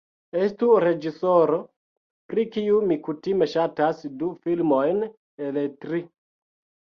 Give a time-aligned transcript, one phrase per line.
[0.43, 1.57] Estu reĝisoro,
[2.31, 5.03] pri kiu mi kutime ŝatas du filmojn
[5.49, 6.01] el tri.